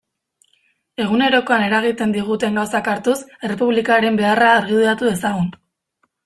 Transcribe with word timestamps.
Egunerokoan 1.03 1.65
eragiten 1.65 2.15
diguten 2.15 2.57
gauzak 2.61 2.89
hartuz, 2.95 3.15
Errepublikaren 3.49 4.19
beharra 4.23 4.49
argudiatu 4.55 5.11
dezagun. 5.13 5.55